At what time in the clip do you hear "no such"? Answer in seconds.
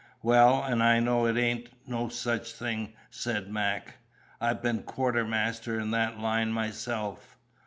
1.87-2.53